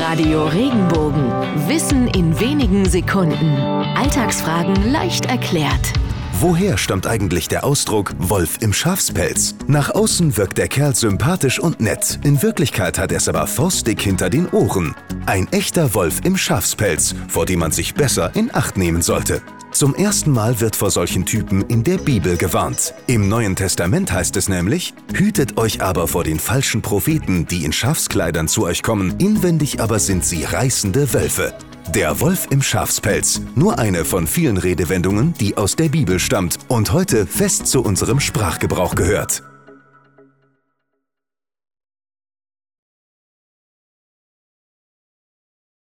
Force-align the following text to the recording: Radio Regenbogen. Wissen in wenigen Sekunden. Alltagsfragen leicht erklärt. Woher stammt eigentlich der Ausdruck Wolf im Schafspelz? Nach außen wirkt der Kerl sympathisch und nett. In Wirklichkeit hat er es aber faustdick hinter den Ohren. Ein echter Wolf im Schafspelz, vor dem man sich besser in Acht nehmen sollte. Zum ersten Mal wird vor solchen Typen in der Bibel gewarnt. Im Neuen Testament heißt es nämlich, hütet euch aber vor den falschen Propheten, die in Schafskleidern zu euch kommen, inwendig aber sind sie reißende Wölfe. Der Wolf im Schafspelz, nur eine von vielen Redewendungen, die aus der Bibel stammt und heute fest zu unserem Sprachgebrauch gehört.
Radio 0.00 0.46
Regenbogen. 0.46 1.30
Wissen 1.68 2.08
in 2.08 2.38
wenigen 2.40 2.84
Sekunden. 2.84 3.56
Alltagsfragen 3.96 4.90
leicht 4.90 5.26
erklärt. 5.26 5.92
Woher 6.40 6.78
stammt 6.78 7.06
eigentlich 7.06 7.46
der 7.46 7.64
Ausdruck 7.64 8.12
Wolf 8.18 8.58
im 8.60 8.72
Schafspelz? 8.72 9.54
Nach 9.68 9.90
außen 9.90 10.36
wirkt 10.36 10.58
der 10.58 10.68
Kerl 10.68 10.96
sympathisch 10.96 11.60
und 11.60 11.80
nett. 11.80 12.18
In 12.24 12.42
Wirklichkeit 12.42 12.98
hat 12.98 13.12
er 13.12 13.18
es 13.18 13.28
aber 13.28 13.46
faustdick 13.46 14.02
hinter 14.02 14.30
den 14.30 14.48
Ohren. 14.50 14.96
Ein 15.26 15.46
echter 15.52 15.94
Wolf 15.94 16.20
im 16.24 16.36
Schafspelz, 16.36 17.14
vor 17.28 17.46
dem 17.46 17.60
man 17.60 17.70
sich 17.70 17.94
besser 17.94 18.32
in 18.34 18.52
Acht 18.52 18.76
nehmen 18.76 19.00
sollte. 19.00 19.42
Zum 19.74 19.96
ersten 19.96 20.30
Mal 20.30 20.60
wird 20.60 20.76
vor 20.76 20.92
solchen 20.92 21.26
Typen 21.26 21.62
in 21.62 21.82
der 21.82 21.98
Bibel 21.98 22.36
gewarnt. 22.36 22.94
Im 23.08 23.28
Neuen 23.28 23.56
Testament 23.56 24.12
heißt 24.12 24.36
es 24.36 24.48
nämlich, 24.48 24.94
hütet 25.12 25.58
euch 25.58 25.82
aber 25.82 26.06
vor 26.06 26.22
den 26.22 26.38
falschen 26.38 26.80
Propheten, 26.80 27.48
die 27.48 27.64
in 27.64 27.72
Schafskleidern 27.72 28.46
zu 28.46 28.66
euch 28.66 28.84
kommen, 28.84 29.18
inwendig 29.18 29.80
aber 29.80 29.98
sind 29.98 30.24
sie 30.24 30.44
reißende 30.44 31.12
Wölfe. 31.12 31.54
Der 31.92 32.20
Wolf 32.20 32.46
im 32.50 32.62
Schafspelz, 32.62 33.40
nur 33.56 33.80
eine 33.80 34.04
von 34.04 34.28
vielen 34.28 34.58
Redewendungen, 34.58 35.34
die 35.40 35.56
aus 35.56 35.74
der 35.74 35.88
Bibel 35.88 36.20
stammt 36.20 36.56
und 36.68 36.92
heute 36.92 37.26
fest 37.26 37.66
zu 37.66 37.82
unserem 37.82 38.20
Sprachgebrauch 38.20 38.94
gehört. 38.94 39.42